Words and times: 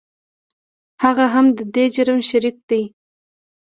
هغه 1.03 1.25
هم 1.33 1.45
د 1.57 1.59
دې 1.73 1.85
جرم 1.95 2.19
شریک 2.29 2.57
دی. 2.69 2.83